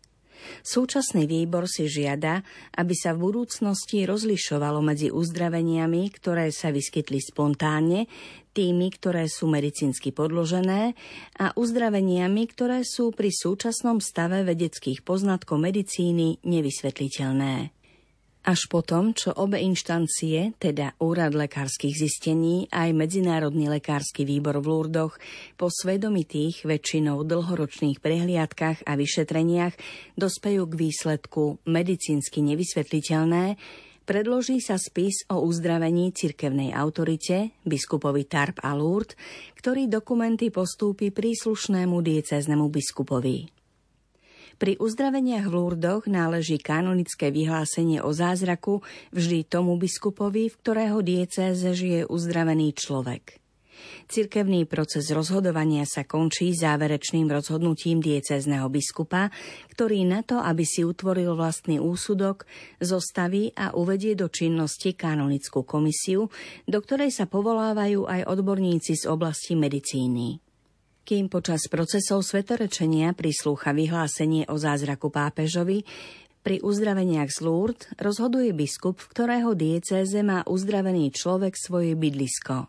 Súčasný 0.61 1.25
výbor 1.25 1.71
si 1.71 1.87
žiada, 1.87 2.43
aby 2.75 2.93
sa 2.93 3.15
v 3.15 3.31
budúcnosti 3.31 4.05
rozlišovalo 4.05 4.83
medzi 4.83 5.09
uzdraveniami, 5.09 6.03
ktoré 6.13 6.51
sa 6.51 6.75
vyskytli 6.75 7.23
spontánne, 7.23 8.11
tými, 8.59 8.91
ktoré 8.91 9.31
sú 9.31 9.47
medicínsky 9.47 10.11
podložené 10.11 10.99
a 11.39 11.55
uzdraveniami, 11.55 12.43
ktoré 12.51 12.83
sú 12.83 13.15
pri 13.15 13.31
súčasnom 13.31 14.03
stave 14.03 14.43
vedeckých 14.43 15.07
poznatkov 15.07 15.63
medicíny 15.63 16.43
nevysvetliteľné. 16.43 17.78
Až 18.47 18.71
potom, 18.71 19.13
čo 19.13 19.35
obe 19.35 19.59
inštancie, 19.59 20.55
teda 20.63 20.95
Úrad 21.03 21.35
lekárskych 21.35 21.93
zistení 21.93 22.71
aj 22.71 22.95
Medzinárodný 22.95 23.67
lekársky 23.67 24.23
výbor 24.23 24.63
v 24.63 24.71
Lurdoch, 24.71 25.19
po 25.59 25.67
svedomitých 25.69 26.63
väčšinou 26.63 27.27
dlhoročných 27.27 27.99
prehliadkach 27.99 28.87
a 28.87 28.95
vyšetreniach 28.95 29.75
dospejú 30.15 30.71
k 30.71 30.75
výsledku 30.81 31.61
medicínsky 31.67 32.41
nevysvetliteľné, 32.47 33.59
predloží 34.09 34.63
sa 34.65 34.81
spis 34.81 35.29
o 35.29 35.45
uzdravení 35.45 36.17
cirkevnej 36.17 36.73
autorite, 36.73 37.53
biskupovi 37.67 38.25
Tarp 38.25 38.63
a 38.65 38.73
Lourdes, 38.73 39.19
ktorý 39.59 39.91
dokumenty 39.91 40.49
postúpi 40.49 41.13
príslušnému 41.13 42.01
diecéznemu 42.01 42.71
biskupovi. 42.71 43.58
Pri 44.59 44.75
uzdraveniach 44.75 45.47
v 45.47 45.55
Lurdoch 45.55 46.11
náleží 46.11 46.59
kanonické 46.59 47.31
vyhlásenie 47.31 48.03
o 48.03 48.11
zázraku 48.11 48.83
vždy 49.15 49.47
tomu 49.47 49.79
biskupovi, 49.79 50.51
v 50.51 50.59
ktorého 50.59 50.99
diecéze 50.99 51.63
žije 51.63 52.11
uzdravený 52.11 52.75
človek. 52.75 53.39
Cirkevný 54.11 54.67
proces 54.67 55.15
rozhodovania 55.15 55.87
sa 55.87 56.03
končí 56.03 56.51
záverečným 56.51 57.31
rozhodnutím 57.31 58.03
diecézneho 58.03 58.67
biskupa, 58.67 59.31
ktorý 59.71 60.03
na 60.03 60.27
to, 60.27 60.43
aby 60.43 60.67
si 60.67 60.83
utvoril 60.83 61.39
vlastný 61.39 61.79
úsudok, 61.79 62.43
zostaví 62.83 63.55
a 63.55 63.79
uvedie 63.79 64.19
do 64.19 64.27
činnosti 64.27 64.99
kanonickú 64.99 65.63
komisiu, 65.63 66.35
do 66.67 66.79
ktorej 66.83 67.15
sa 67.15 67.31
povolávajú 67.31 68.11
aj 68.11 68.27
odborníci 68.27 68.99
z 68.99 69.07
oblasti 69.07 69.55
medicíny 69.55 70.48
kým 71.09 71.33
počas 71.33 71.65
procesov 71.73 72.21
svetorečenia 72.21 73.17
prislúcha 73.17 73.73
vyhlásenie 73.73 74.45
o 74.53 74.61
zázraku 74.61 75.09
pápežovi, 75.09 75.89
pri 76.45 76.61
uzdraveniach 76.61 77.33
z 77.33 77.49
Lourdes 77.49 77.89
rozhoduje 77.97 78.53
biskup, 78.53 79.01
v 79.01 79.11
ktorého 79.17 79.57
diecéze 79.57 80.21
má 80.21 80.45
uzdravený 80.45 81.09
človek 81.17 81.57
svoje 81.57 81.97
bydlisko. 81.97 82.69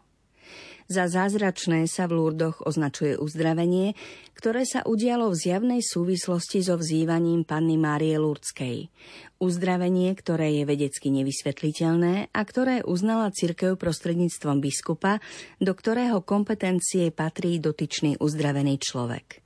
Za 0.89 1.05
zázračné 1.05 1.85
sa 1.85 2.09
v 2.09 2.17
Lurdoch 2.17 2.65
označuje 2.65 3.13
uzdravenie, 3.13 3.93
ktoré 4.33 4.65
sa 4.65 4.81
udialo 4.81 5.29
v 5.29 5.37
zjavnej 5.37 5.81
súvislosti 5.85 6.65
so 6.65 6.81
vzývaním 6.81 7.45
Panny 7.45 7.77
Márie 7.77 8.17
Lurdskej. 8.17 8.89
Uzdravenie, 9.37 10.09
ktoré 10.17 10.49
je 10.57 10.65
vedecky 10.65 11.13
nevysvetliteľné 11.13 12.33
a 12.33 12.41
ktoré 12.41 12.81
uznala 12.81 13.29
cirkev 13.29 13.77
prostredníctvom 13.77 14.65
biskupa, 14.65 15.21
do 15.61 15.77
ktorého 15.77 16.25
kompetencie 16.25 17.13
patrí 17.13 17.61
dotyčný 17.61 18.17
uzdravený 18.17 18.81
človek. 18.81 19.45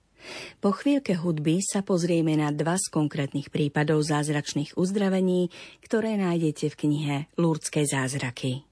Po 0.63 0.71
chvíľke 0.71 1.19
hudby 1.19 1.59
sa 1.59 1.83
pozrieme 1.83 2.39
na 2.39 2.55
dva 2.55 2.79
z 2.79 2.87
konkrétnych 2.87 3.51
prípadov 3.51 3.99
zázračných 3.99 4.79
uzdravení, 4.79 5.51
ktoré 5.83 6.15
nájdete 6.15 6.71
v 6.71 6.79
knihe 6.87 7.15
Lurdské 7.35 7.83
zázraky. 7.83 8.63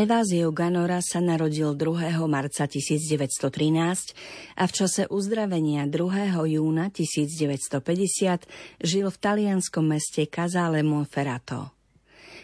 Evázio 0.00 0.48
Ganora 0.48 1.04
sa 1.04 1.20
narodil 1.20 1.76
2. 1.76 2.16
marca 2.24 2.64
1913 2.64 4.56
a 4.56 4.64
v 4.64 4.72
čase 4.72 5.04
uzdravenia 5.04 5.84
2. 5.84 6.40
júna 6.56 6.88
1950 6.88 8.48
žil 8.80 9.06
v 9.12 9.16
talianskom 9.20 9.84
meste 9.84 10.24
Casale 10.24 10.80
Monferrato. 10.80 11.76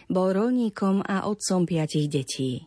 Bol 0.05 0.37
rolníkom 0.37 1.01
a 1.01 1.25
otcom 1.25 1.65
piatich 1.65 2.05
detí. 2.05 2.61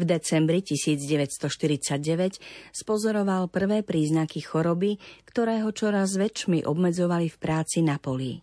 V 0.00 0.08
decembri 0.08 0.64
1949 0.64 2.40
spozoroval 2.72 3.52
prvé 3.52 3.84
príznaky 3.84 4.40
choroby, 4.40 4.96
ktoré 5.28 5.60
ho 5.60 5.68
čoraz 5.68 6.16
väčšmi 6.16 6.64
obmedzovali 6.64 7.28
v 7.28 7.36
práci 7.36 7.84
na 7.84 8.00
poli. 8.00 8.40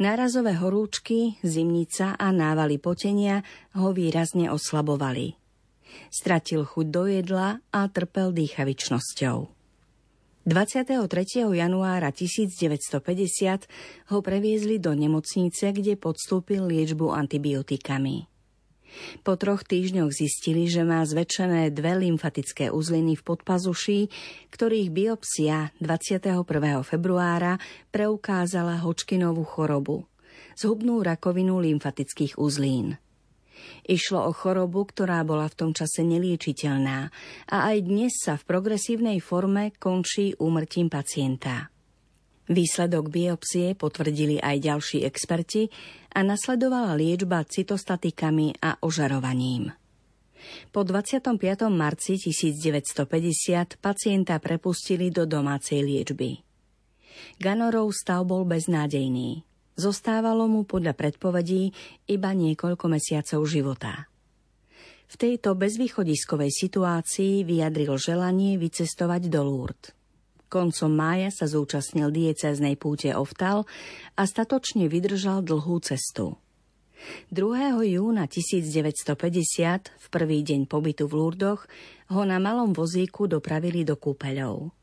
Nárazové 0.00 0.56
horúčky, 0.56 1.36
zimnica 1.44 2.16
a 2.16 2.32
návaly 2.32 2.80
potenia 2.80 3.44
ho 3.76 3.92
výrazne 3.92 4.48
oslabovali. 4.48 5.36
Stratil 6.08 6.64
chuť 6.64 6.86
do 6.88 7.04
jedla 7.04 7.60
a 7.68 7.80
trpel 7.84 8.32
dýchavičnosťou. 8.32 9.38
23. 10.48 10.96
januára 11.52 12.08
1950 12.16 14.08
ho 14.08 14.18
previezli 14.24 14.80
do 14.80 14.96
nemocnice, 14.96 15.68
kde 15.68 16.00
podstúpil 16.00 16.64
liečbu 16.64 17.12
antibiotikami. 17.12 18.24
Po 19.22 19.36
troch 19.36 19.62
týždňoch 19.66 20.10
zistili, 20.10 20.66
že 20.66 20.86
má 20.86 21.02
zväčšené 21.04 21.70
dve 21.70 21.98
lymfatické 21.98 22.68
uzliny 22.72 23.16
v 23.18 23.22
podpazuši, 23.22 24.00
ktorých 24.52 24.88
biopsia 24.90 25.72
21. 25.78 26.44
februára 26.82 27.56
preukázala 27.94 28.82
Hočkinovú 28.82 29.46
chorobu, 29.46 30.06
zhubnú 30.58 31.00
rakovinu 31.04 31.58
lymfatických 31.60 32.36
uzlín. 32.40 32.98
Išlo 33.84 34.24
o 34.24 34.32
chorobu, 34.32 34.88
ktorá 34.88 35.20
bola 35.24 35.48
v 35.48 35.58
tom 35.58 35.70
čase 35.76 36.00
neliečiteľná 36.00 37.12
a 37.52 37.56
aj 37.74 37.76
dnes 37.84 38.12
sa 38.16 38.40
v 38.40 38.46
progresívnej 38.48 39.18
forme 39.20 39.76
končí 39.76 40.32
úmrtím 40.40 40.88
pacienta. 40.88 41.68
Výsledok 42.50 43.14
biopsie 43.14 43.78
potvrdili 43.78 44.42
aj 44.42 44.56
ďalší 44.58 44.98
experti 45.06 45.70
a 46.10 46.20
nasledovala 46.26 46.98
liečba 46.98 47.46
cytostatikami 47.46 48.58
a 48.58 48.78
ožarovaním. 48.82 49.70
Po 50.72 50.80
25. 50.82 51.36
marci 51.68 52.16
1950 52.16 53.76
pacienta 53.78 54.40
prepustili 54.40 55.12
do 55.12 55.28
domácej 55.28 55.84
liečby. 55.84 56.40
Ganorov 57.36 57.92
stav 57.92 58.24
bol 58.24 58.48
beznádejný. 58.48 59.44
Zostávalo 59.76 60.48
mu 60.48 60.64
podľa 60.64 60.96
predpovedí 60.96 61.72
iba 62.08 62.30
niekoľko 62.32 62.84
mesiacov 62.88 63.40
života. 63.48 64.08
V 65.10 65.14
tejto 65.18 65.58
bezvýchodiskovej 65.58 66.52
situácii 66.54 67.42
vyjadril 67.42 67.98
želanie 67.98 68.60
vycestovať 68.60 69.26
do 69.26 69.40
Lourdes. 69.42 69.99
Koncom 70.50 70.90
mája 70.90 71.30
sa 71.30 71.46
zúčastnil 71.46 72.10
diecéznej 72.10 72.74
púte 72.74 73.14
Oftal 73.14 73.70
a 74.18 74.26
statočne 74.26 74.90
vydržal 74.90 75.46
dlhú 75.46 75.78
cestu. 75.78 76.34
2. 77.30 77.78
júna 77.86 78.26
1950, 78.26 79.14
v 79.94 80.06
prvý 80.10 80.42
deň 80.42 80.66
pobytu 80.66 81.06
v 81.06 81.14
Lurdoch, 81.14 81.70
ho 82.10 82.22
na 82.26 82.42
malom 82.42 82.74
vozíku 82.74 83.30
dopravili 83.30 83.86
do 83.86 83.94
kúpeľov. 83.94 84.74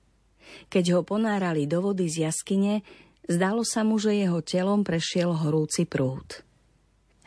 Keď 0.71 0.85
ho 0.95 1.01
ponárali 1.03 1.67
do 1.67 1.83
vody 1.83 2.07
z 2.07 2.31
jaskyne, 2.31 2.87
zdalo 3.27 3.67
sa 3.67 3.83
mu, 3.83 3.99
že 3.99 4.15
jeho 4.15 4.39
telom 4.39 4.87
prešiel 4.87 5.35
horúci 5.35 5.83
prúd. 5.83 6.47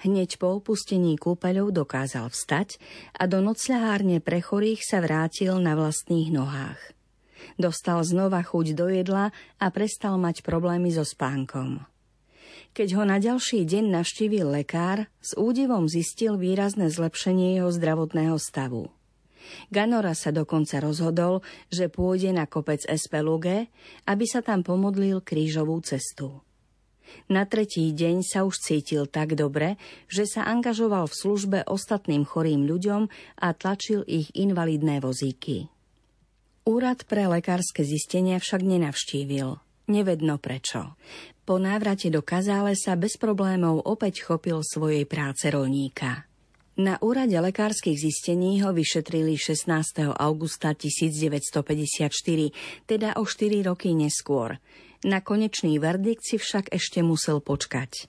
Hneď 0.00 0.40
po 0.40 0.56
opustení 0.56 1.20
kúpeľov 1.20 1.76
dokázal 1.76 2.32
vstať 2.32 2.80
a 3.20 3.28
do 3.28 3.44
nocľahárne 3.44 4.24
pre 4.24 4.40
chorých 4.40 4.80
sa 4.80 5.04
vrátil 5.04 5.60
na 5.60 5.76
vlastných 5.76 6.32
nohách. 6.32 6.96
Dostal 7.56 8.04
znova 8.04 8.44
chuť 8.44 8.66
do 8.76 8.86
jedla 8.92 9.32
a 9.58 9.66
prestal 9.72 10.20
mať 10.20 10.44
problémy 10.44 10.92
so 10.92 11.02
spánkom. 11.06 11.86
Keď 12.70 12.88
ho 12.94 13.02
na 13.02 13.18
ďalší 13.18 13.66
deň 13.66 13.90
navštívil 13.90 14.46
lekár, 14.46 15.10
s 15.18 15.34
údivom 15.34 15.90
zistil 15.90 16.38
výrazné 16.38 16.86
zlepšenie 16.86 17.58
jeho 17.58 17.70
zdravotného 17.74 18.38
stavu. 18.38 18.94
Ganora 19.74 20.14
sa 20.14 20.30
dokonca 20.30 20.78
rozhodol, 20.78 21.42
že 21.72 21.90
pôjde 21.90 22.30
na 22.30 22.46
kopec 22.46 22.86
Espeluge, 22.86 23.66
aby 24.06 24.24
sa 24.28 24.44
tam 24.44 24.62
pomodlil 24.62 25.18
krížovú 25.24 25.82
cestu. 25.82 26.46
Na 27.26 27.42
tretí 27.42 27.90
deň 27.90 28.22
sa 28.22 28.46
už 28.46 28.62
cítil 28.62 29.10
tak 29.10 29.34
dobre, 29.34 29.74
že 30.06 30.30
sa 30.30 30.46
angažoval 30.46 31.10
v 31.10 31.18
službe 31.18 31.58
ostatným 31.66 32.22
chorým 32.22 32.70
ľuďom 32.70 33.10
a 33.42 33.48
tlačil 33.50 34.06
ich 34.06 34.30
invalidné 34.38 35.02
vozíky. 35.02 35.66
Úrad 36.70 37.02
pre 37.02 37.26
lekárske 37.26 37.82
zistenia 37.82 38.38
však 38.38 38.62
nenavštívil. 38.62 39.58
Nevedno 39.90 40.38
prečo. 40.38 40.94
Po 41.42 41.58
návrate 41.58 42.14
do 42.14 42.22
Kazále 42.22 42.78
sa 42.78 42.94
bez 42.94 43.18
problémov 43.18 43.82
opäť 43.82 44.22
chopil 44.22 44.62
svojej 44.62 45.02
práce 45.02 45.50
rolníka. 45.50 46.30
Na 46.78 46.94
úrade 47.02 47.34
lekárskych 47.34 47.98
zistení 47.98 48.62
ho 48.62 48.70
vyšetrili 48.70 49.34
16. 49.34 50.14
augusta 50.14 50.70
1954, 50.78 52.54
teda 52.86 53.18
o 53.18 53.26
4 53.26 53.66
roky 53.66 53.90
neskôr. 53.90 54.62
Na 55.02 55.18
konečný 55.18 55.74
verdikt 55.82 56.22
si 56.22 56.38
však 56.38 56.70
ešte 56.70 57.02
musel 57.02 57.42
počkať. 57.42 58.06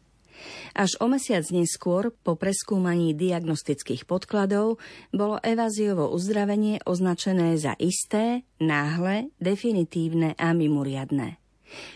Až 0.78 0.98
o 1.02 1.08
mesiac 1.12 1.46
neskôr, 1.50 2.14
po 2.24 2.38
preskúmaní 2.38 3.14
diagnostických 3.18 4.06
podkladov, 4.06 4.82
bolo 5.12 5.38
eváziovo 5.42 6.10
uzdravenie 6.12 6.82
označené 6.86 7.58
za 7.60 7.76
isté, 7.78 8.48
náhle, 8.62 9.34
definitívne 9.40 10.38
a 10.38 10.54
mimoriadne. 10.56 11.42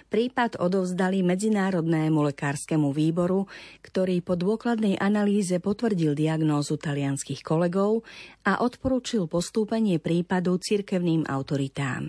Prípad 0.07 0.63
odovzdali 0.63 1.19
Medzinárodnému 1.19 2.23
lekárskemu 2.31 2.95
výboru, 2.95 3.43
ktorý 3.83 4.23
po 4.23 4.39
dôkladnej 4.39 4.95
analýze 4.95 5.59
potvrdil 5.59 6.15
diagnózu 6.15 6.79
talianských 6.79 7.43
kolegov 7.43 8.07
a 8.47 8.63
odporúčil 8.63 9.27
postúpenie 9.27 9.99
prípadu 9.99 10.55
cirkevným 10.55 11.27
autoritám. 11.27 12.07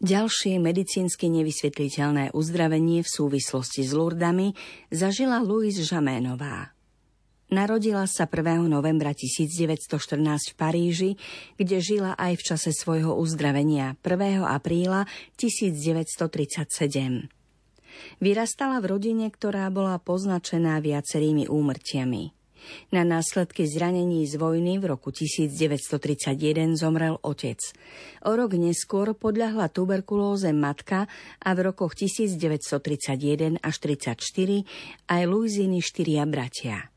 Ďalšie 0.00 0.56
medicínsky 0.64 1.28
nevysvetliteľné 1.28 2.32
uzdravenie 2.32 3.04
v 3.04 3.10
súvislosti 3.12 3.84
s 3.84 3.92
Lurdami 3.92 4.56
zažila 4.88 5.44
Louise 5.44 5.84
Žaménová. 5.84 6.72
Narodila 7.52 8.08
sa 8.08 8.24
1. 8.24 8.64
novembra 8.64 9.12
1914 9.12 10.16
v 10.24 10.54
Paríži, 10.56 11.10
kde 11.60 11.84
žila 11.84 12.16
aj 12.16 12.32
v 12.32 12.42
čase 12.48 12.72
svojho 12.72 13.12
uzdravenia 13.12 14.00
1. 14.00 14.40
apríla 14.40 15.04
1937. 15.36 17.28
Vyrastala 18.24 18.80
v 18.80 18.86
rodine, 18.88 19.28
ktorá 19.28 19.68
bola 19.68 20.00
poznačená 20.00 20.80
viacerými 20.80 21.44
úmrtiami. 21.44 22.39
Na 22.94 23.02
následky 23.04 23.66
zranení 23.66 24.26
z 24.26 24.38
vojny 24.38 24.78
v 24.78 24.94
roku 24.94 25.10
1931 25.10 26.76
zomrel 26.78 27.18
otec. 27.20 27.60
O 28.24 28.32
rok 28.36 28.56
neskôr 28.56 29.12
podľahla 29.12 29.68
tuberkulóze 29.68 30.54
matka 30.54 31.10
a 31.42 31.50
v 31.52 31.72
rokoch 31.72 31.98
1931 31.98 33.60
až 33.60 33.74
1934 33.80 35.10
aj 35.10 35.22
Luiziny 35.26 35.80
štyria 35.82 36.24
bratia. 36.28 36.90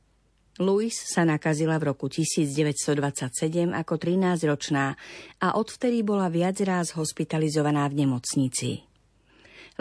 Louis 0.62 0.94
sa 0.94 1.26
nakazila 1.26 1.82
v 1.82 1.90
roku 1.90 2.06
1927 2.14 3.74
ako 3.74 3.94
13-ročná 3.98 4.94
a 5.42 5.48
odvtedy 5.58 6.06
bola 6.06 6.30
viac 6.30 6.62
ráz 6.62 6.94
hospitalizovaná 6.94 7.90
v 7.90 8.06
nemocnici. 8.06 8.93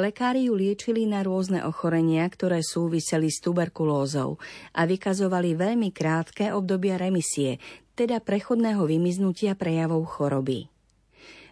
Lekári 0.01 0.49
ju 0.49 0.57
liečili 0.57 1.05
na 1.05 1.21
rôzne 1.21 1.61
ochorenia, 1.69 2.25
ktoré 2.25 2.65
súviseli 2.65 3.29
s 3.29 3.45
tuberkulózou 3.45 4.41
a 4.73 4.81
vykazovali 4.89 5.53
veľmi 5.53 5.93
krátke 5.93 6.49
obdobia 6.49 6.97
remisie, 6.97 7.61
teda 7.93 8.25
prechodného 8.25 8.89
vymiznutia 8.89 9.53
prejavov 9.53 10.09
choroby. 10.09 10.73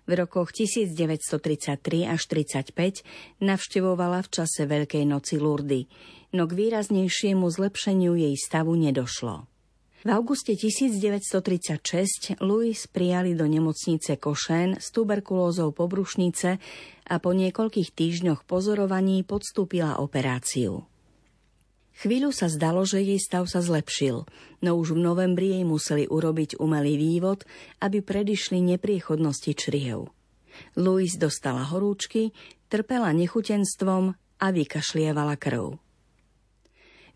V 0.08 0.12
rokoch 0.16 0.56
1933 0.56 2.08
až 2.08 2.22
35 2.32 3.44
navštevovala 3.44 4.24
v 4.24 4.28
čase 4.32 4.64
Veľkej 4.64 5.04
noci 5.04 5.36
Lurdy, 5.36 5.84
no 6.32 6.48
k 6.48 6.52
výraznejšiemu 6.56 7.44
zlepšeniu 7.44 8.16
jej 8.16 8.34
stavu 8.40 8.72
nedošlo. 8.72 9.49
V 10.00 10.08
auguste 10.08 10.56
1936 10.56 12.40
Louis 12.40 12.80
prijali 12.88 13.36
do 13.36 13.44
nemocnice 13.44 14.16
Košen 14.16 14.80
s 14.80 14.88
tuberkulózou 14.96 15.76
pobrušnice 15.76 16.56
a 17.04 17.14
po 17.20 17.36
niekoľkých 17.36 17.92
týždňoch 17.92 18.48
pozorovaní 18.48 19.20
podstúpila 19.28 20.00
operáciu. 20.00 20.88
Chvíľu 22.00 22.32
sa 22.32 22.48
zdalo, 22.48 22.80
že 22.88 23.04
jej 23.04 23.20
stav 23.20 23.44
sa 23.44 23.60
zlepšil, 23.60 24.24
no 24.64 24.70
už 24.80 24.96
v 24.96 25.04
novembri 25.04 25.52
jej 25.52 25.68
museli 25.68 26.08
urobiť 26.08 26.56
umelý 26.56 26.96
vývod, 26.96 27.44
aby 27.84 28.00
predišli 28.00 28.56
nepriechodnosti 28.56 29.52
čriev. 29.52 30.08
Louis 30.80 31.12
dostala 31.20 31.60
horúčky, 31.68 32.32
trpela 32.72 33.12
nechutenstvom 33.12 34.16
a 34.16 34.46
vykašlievala 34.48 35.36
krv. 35.36 35.76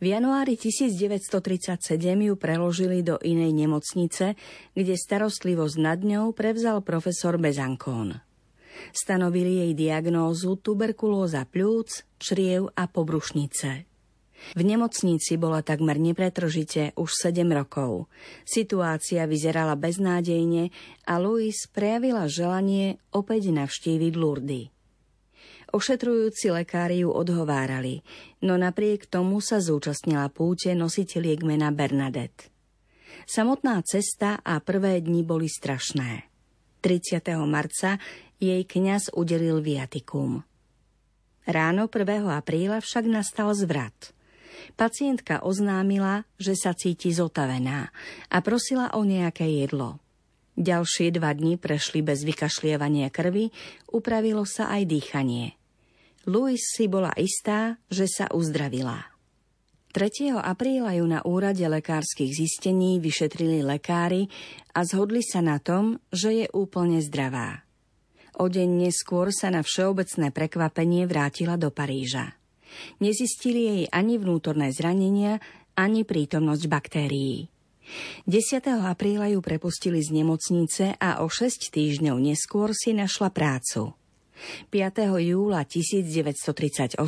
V 0.04 0.12
januári 0.12 0.60
1937 0.60 1.88
ju 2.28 2.36
preložili 2.36 3.00
do 3.00 3.16
inej 3.24 3.56
nemocnice, 3.56 4.36
kde 4.76 5.00
starostlivosť 5.00 5.76
nad 5.80 5.96
ňou 6.04 6.36
prevzal 6.36 6.84
profesor 6.84 7.40
Bezankón. 7.40 8.20
Stanovili 8.92 9.64
jej 9.64 9.72
diagnózu 9.72 10.60
tuberkulóza 10.60 11.48
pľúc, 11.48 12.20
čriev 12.20 12.68
a 12.76 12.84
pobrušnice. 12.84 13.88
V 14.52 14.60
nemocnici 14.60 15.40
bola 15.40 15.64
takmer 15.64 15.96
nepretržite 15.96 16.92
už 17.00 17.08
7 17.08 17.40
rokov. 17.48 18.12
Situácia 18.44 19.24
vyzerala 19.24 19.72
beznádejne 19.72 20.68
a 21.08 21.16
Louis 21.16 21.56
prejavila 21.72 22.28
želanie 22.28 23.00
opäť 23.08 23.56
navštíviť 23.56 24.12
Lurdy. 24.20 24.73
Ošetrujúci 25.74 26.54
lekári 26.54 27.02
ju 27.02 27.10
odhovárali, 27.10 28.06
no 28.46 28.54
napriek 28.54 29.10
tomu 29.10 29.42
sa 29.42 29.58
zúčastnila 29.58 30.30
púte 30.30 30.70
nositeľiek 30.70 31.42
mena 31.42 31.74
Bernadette. 31.74 32.46
Samotná 33.26 33.82
cesta 33.82 34.38
a 34.46 34.62
prvé 34.62 35.02
dni 35.02 35.26
boli 35.26 35.50
strašné. 35.50 36.30
30. 36.78 37.26
marca 37.50 37.98
jej 38.38 38.62
kňaz 38.62 39.18
udelil 39.18 39.58
viatikum. 39.58 40.46
Ráno 41.42 41.90
1. 41.90 42.22
apríla 42.22 42.78
však 42.78 43.10
nastal 43.10 43.50
zvrat. 43.58 44.14
Pacientka 44.78 45.42
oznámila, 45.42 46.22
že 46.38 46.54
sa 46.54 46.70
cíti 46.70 47.10
zotavená 47.10 47.90
a 48.30 48.38
prosila 48.46 48.94
o 48.94 49.02
nejaké 49.02 49.50
jedlo. 49.50 49.98
Ďalšie 50.54 51.10
dva 51.18 51.34
dni 51.34 51.58
prešli 51.58 51.98
bez 51.98 52.22
vykašlievania 52.22 53.10
krvi, 53.10 53.50
upravilo 53.90 54.46
sa 54.46 54.70
aj 54.70 54.86
dýchanie– 54.86 55.58
Louis 56.24 56.60
si 56.60 56.88
bola 56.88 57.12
istá, 57.20 57.76
že 57.92 58.08
sa 58.08 58.32
uzdravila. 58.32 59.12
3. 59.94 60.34
apríla 60.34 60.98
ju 60.98 61.06
na 61.06 61.22
úrade 61.22 61.62
lekárskych 61.62 62.34
zistení 62.34 62.98
vyšetrili 62.98 63.62
lekári 63.62 64.26
a 64.74 64.82
zhodli 64.82 65.22
sa 65.22 65.38
na 65.38 65.62
tom, 65.62 66.02
že 66.10 66.34
je 66.34 66.46
úplne 66.50 66.98
zdravá. 66.98 67.62
O 68.42 68.50
deň 68.50 68.90
neskôr 68.90 69.30
sa 69.30 69.54
na 69.54 69.62
všeobecné 69.62 70.34
prekvapenie 70.34 71.06
vrátila 71.06 71.54
do 71.54 71.70
Paríža. 71.70 72.34
Nezistili 72.98 73.60
jej 73.70 73.82
ani 73.94 74.18
vnútorné 74.18 74.74
zranenia, 74.74 75.38
ani 75.78 76.02
prítomnosť 76.02 76.64
baktérií. 76.66 77.46
10. 78.26 78.64
apríla 78.90 79.30
ju 79.30 79.38
prepustili 79.38 80.02
z 80.02 80.10
nemocnice 80.10 80.98
a 80.98 81.22
o 81.22 81.30
6 81.30 81.70
týždňov 81.70 82.16
neskôr 82.18 82.74
si 82.74 82.90
našla 82.96 83.30
prácu. 83.30 83.94
5. 84.70 85.22
júla 85.22 85.64
1938 85.64 86.98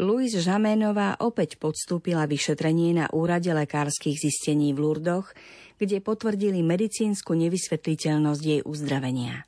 Louise 0.00 0.40
Žaménová 0.40 1.20
opäť 1.20 1.60
podstúpila 1.60 2.24
vyšetrenie 2.24 2.96
na 2.96 3.06
úrade 3.12 3.52
lekárskych 3.52 4.16
zistení 4.16 4.72
v 4.72 4.80
Lurdoch, 4.82 5.36
kde 5.78 6.02
potvrdili 6.02 6.64
medicínsku 6.64 7.36
nevysvetliteľnosť 7.36 8.42
jej 8.42 8.60
uzdravenia. 8.64 9.44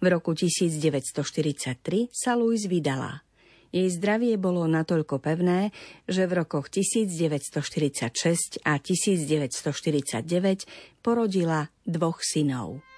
V 0.00 0.06
roku 0.08 0.32
1943 0.32 2.08
sa 2.10 2.34
Louise 2.38 2.70
vydala. 2.70 3.20
Jej 3.74 3.98
zdravie 3.98 4.38
bolo 4.38 4.70
natoľko 4.70 5.18
pevné, 5.18 5.74
že 6.06 6.30
v 6.30 6.46
rokoch 6.46 6.70
1946 6.70 8.62
a 8.62 8.78
1949 8.78 11.02
porodila 11.02 11.74
dvoch 11.82 12.22
synov. 12.22 12.93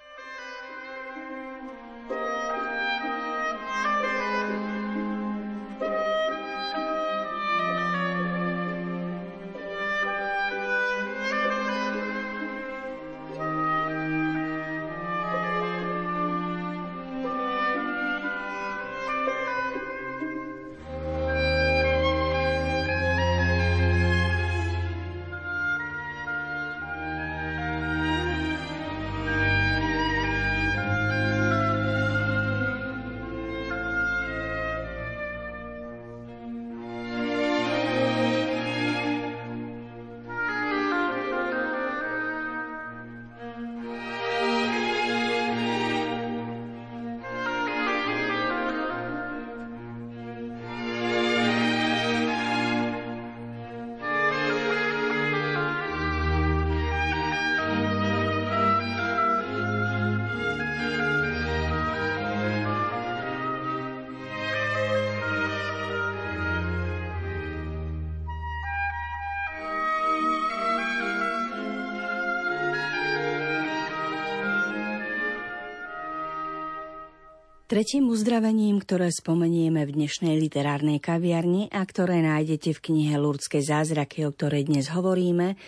Tretím 77.66 78.14
uzdravením, 78.14 78.79
ktoré 78.79 79.11
spomenieme 79.11 79.83
v 79.90 79.98
dnešnej 79.98 80.38
literárnej 80.38 81.02
kaviarni 81.02 81.66
a 81.74 81.83
ktoré 81.83 82.22
nájdete 82.22 82.79
v 82.79 82.79
knihe 82.79 83.18
Lurdské 83.18 83.59
zázraky, 83.59 84.22
o 84.22 84.31
ktorej 84.31 84.70
dnes 84.70 84.87
hovoríme, 84.94 85.59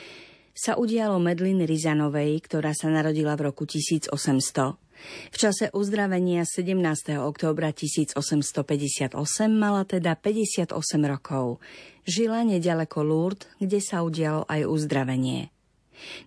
sa 0.55 0.79
udialo 0.79 1.19
Medlin 1.19 1.59
Rizanovej, 1.67 2.39
ktorá 2.47 2.71
sa 2.71 2.87
narodila 2.87 3.35
v 3.35 3.51
roku 3.51 3.67
1800. 3.67 4.15
V 5.35 5.37
čase 5.43 5.75
uzdravenia 5.75 6.47
17. 6.47 7.19
októbra 7.19 7.75
1858 7.75 9.19
mala 9.51 9.83
teda 9.83 10.15
58 10.15 10.71
rokov. 11.03 11.59
Žila 12.07 12.47
nedaleko 12.47 13.03
Lourdes, 13.03 13.51
kde 13.59 13.83
sa 13.83 14.07
udialo 14.07 14.47
aj 14.47 14.71
uzdravenie. 14.71 15.51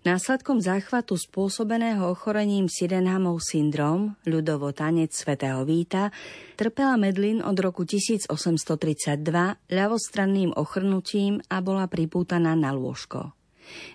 Následkom 0.01 0.60
záchvatu 0.60 1.15
spôsobeného 1.15 2.12
ochorením 2.12 2.67
Sydenhamov 2.67 3.43
syndrom, 3.43 4.19
ľudovo 4.25 4.73
tanec 4.75 5.13
svätého 5.13 5.62
Víta, 5.63 6.10
trpela 6.57 6.97
Medlin 6.97 7.39
od 7.45 7.55
roku 7.60 7.86
1832 7.86 9.21
ľavostranným 9.69 10.51
ochrnutím 10.57 11.39
a 11.47 11.62
bola 11.62 11.86
pripútaná 11.86 12.57
na 12.57 12.73
lôžko. 12.73 13.31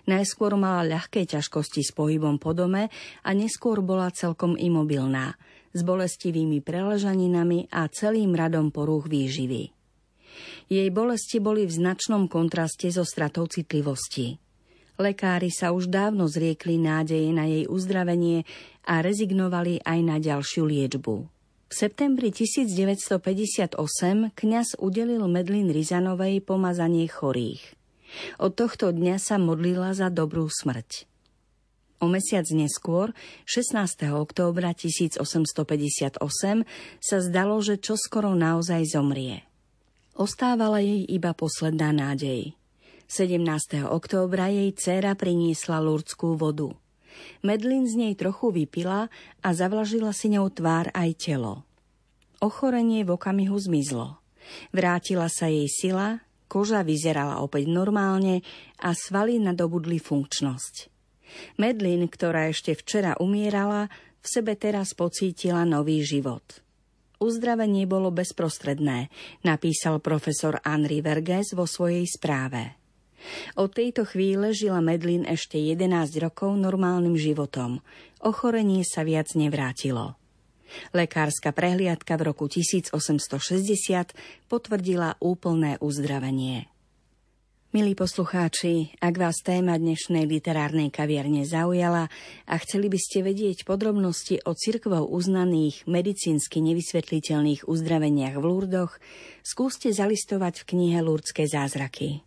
Najskôr 0.08 0.56
mala 0.56 0.86
ľahké 0.86 1.28
ťažkosti 1.28 1.82
s 1.84 1.92
pohybom 1.92 2.40
po 2.40 2.56
dome 2.56 2.88
a 3.22 3.30
neskôr 3.36 3.84
bola 3.84 4.08
celkom 4.08 4.56
imobilná, 4.56 5.36
s 5.76 5.84
bolestivými 5.84 6.64
preležaninami 6.64 7.68
a 7.68 7.84
celým 7.92 8.32
radom 8.32 8.72
porúch 8.72 9.04
výživy. 9.12 9.76
Jej 10.66 10.88
bolesti 10.90 11.38
boli 11.38 11.68
v 11.68 11.72
značnom 11.72 12.26
kontraste 12.26 12.88
so 12.88 13.04
stratou 13.04 13.44
citlivosti. 13.46 14.45
Lekári 14.96 15.52
sa 15.52 15.76
už 15.76 15.92
dávno 15.92 16.24
zriekli 16.24 16.80
nádeje 16.80 17.28
na 17.28 17.44
jej 17.44 17.68
uzdravenie 17.68 18.48
a 18.88 19.04
rezignovali 19.04 19.84
aj 19.84 19.98
na 20.00 20.16
ďalšiu 20.16 20.64
liečbu. 20.64 21.14
V 21.66 21.74
septembri 21.74 22.32
1958 22.32 23.76
kňaz 24.32 24.68
udelil 24.80 25.26
Medlin 25.28 25.68
Rizanovej 25.68 26.40
pomazanie 26.40 27.04
chorých. 27.10 27.76
Od 28.40 28.56
tohto 28.56 28.94
dňa 28.94 29.20
sa 29.20 29.36
modlila 29.36 29.92
za 29.92 30.08
dobrú 30.08 30.48
smrť. 30.48 31.04
O 32.00 32.08
mesiac 32.08 32.46
neskôr, 32.52 33.12
16. 33.44 34.08
októbra 34.16 34.72
1858, 34.72 36.16
sa 37.02 37.18
zdalo, 37.20 37.60
že 37.60 37.80
čoskoro 37.80 38.32
naozaj 38.32 38.84
zomrie. 38.96 39.44
Ostávala 40.16 40.80
jej 40.80 41.04
iba 41.04 41.36
posledná 41.36 41.92
nádej– 41.92 42.52
17. 43.06 43.86
októbra 43.86 44.50
jej 44.50 44.74
dcéra 44.74 45.14
priniesla 45.14 45.78
lurdskú 45.78 46.34
vodu. 46.34 46.74
Medlin 47.38 47.86
z 47.86 47.94
nej 47.94 48.14
trochu 48.18 48.50
vypila 48.50 49.06
a 49.46 49.48
zavlažila 49.54 50.10
si 50.10 50.34
ňou 50.34 50.50
tvár 50.50 50.90
aj 50.90 51.14
telo. 51.14 51.62
Ochorenie 52.42 53.06
v 53.06 53.14
okamihu 53.14 53.54
zmizlo. 53.62 54.18
Vrátila 54.74 55.30
sa 55.30 55.46
jej 55.46 55.70
sila, 55.70 56.18
koža 56.50 56.82
vyzerala 56.82 57.46
opäť 57.46 57.70
normálne 57.70 58.42
a 58.82 58.90
svaly 58.90 59.38
nadobudli 59.38 60.02
funkčnosť. 60.02 60.90
Medlin, 61.62 62.10
ktorá 62.10 62.50
ešte 62.50 62.74
včera 62.74 63.14
umierala, 63.22 63.86
v 64.18 64.26
sebe 64.26 64.58
teraz 64.58 64.98
pocítila 64.98 65.62
nový 65.62 66.02
život. 66.02 66.42
Uzdravenie 67.22 67.86
bolo 67.86 68.10
bezprostredné, 68.10 69.14
napísal 69.46 70.02
profesor 70.02 70.58
Henri 70.66 70.98
Verges 71.00 71.54
vo 71.54 71.70
svojej 71.70 72.04
správe. 72.04 72.85
Od 73.56 73.70
tejto 73.72 74.04
chvíle 74.04 74.52
žila 74.52 74.84
Medlin 74.84 75.26
ešte 75.26 75.56
11 75.58 76.16
rokov 76.22 76.54
normálnym 76.56 77.16
životom. 77.18 77.80
Ochorenie 78.22 78.82
sa 78.86 79.02
viac 79.02 79.32
nevrátilo. 79.34 80.16
Lekárska 80.92 81.54
prehliadka 81.54 82.18
v 82.18 82.22
roku 82.32 82.50
1860 82.50 82.90
potvrdila 84.50 85.14
úplné 85.22 85.78
uzdravenie. 85.78 86.66
Milí 87.76 87.92
poslucháči, 87.92 88.96
ak 89.04 89.14
vás 89.20 89.44
téma 89.44 89.76
dnešnej 89.76 90.24
literárnej 90.24 90.88
kaviarne 90.88 91.44
zaujala 91.44 92.08
a 92.48 92.54
chceli 92.64 92.88
by 92.88 92.96
ste 92.96 93.20
vedieť 93.20 93.68
podrobnosti 93.68 94.40
o 94.48 94.56
cirkvou 94.56 95.04
uznaných 95.12 95.84
medicínsky 95.84 96.64
nevysvetliteľných 96.64 97.68
uzdraveniach 97.68 98.40
v 98.40 98.44
Lurdoch, 98.48 98.96
skúste 99.44 99.92
zalistovať 99.92 100.64
v 100.64 100.68
knihe 100.72 100.98
Lurdské 101.04 101.44
zázraky. 101.44 102.24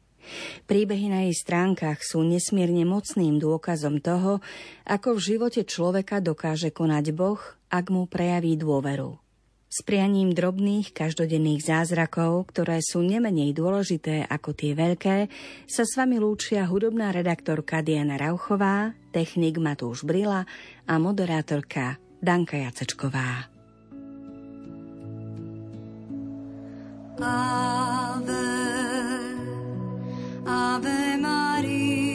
Príbehy 0.65 1.07
na 1.11 1.27
jej 1.27 1.35
stránkach 1.35 2.01
sú 2.01 2.25
nesmierne 2.25 2.83
mocným 2.83 3.37
dôkazom 3.37 4.01
toho, 4.03 4.43
ako 4.85 5.17
v 5.17 5.23
živote 5.23 5.61
človeka 5.65 6.21
dokáže 6.23 6.73
konať 6.73 7.05
Boh, 7.15 7.41
ak 7.69 7.93
mu 7.93 8.09
prejaví 8.09 8.57
dôveru 8.57 9.29
s 9.69 9.85
prianím 9.85 10.33
drobných 10.33 10.97
každodenných 10.97 11.61
zázrakov, 11.61 12.49
ktoré 12.49 12.81
sú 12.81 13.05
nemenej 13.05 13.53
dôležité 13.53 14.25
ako 14.25 14.57
tie 14.57 14.73
veľké, 14.73 15.29
sa 15.69 15.85
s 15.85 15.93
vami 15.93 16.17
lúčia 16.17 16.65
hudobná 16.65 17.13
redaktorka 17.13 17.85
Diana 17.85 18.17
Rauchová, 18.17 18.97
technik 19.13 19.61
Matúš 19.61 20.01
Brila 20.01 20.49
a 20.89 20.93
moderátorka 20.97 22.01
Danka 22.17 22.57
Jacečková. 22.57 23.45
Ave, 27.19 28.58
Ave 30.51 31.15
Maria. 31.17 32.08